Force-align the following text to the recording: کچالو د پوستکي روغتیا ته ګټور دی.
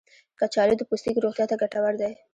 کچالو 0.39 0.73
د 0.77 0.81
پوستکي 0.89 1.19
روغتیا 1.25 1.45
ته 1.49 1.55
ګټور 1.61 1.93
دی. 2.01 2.11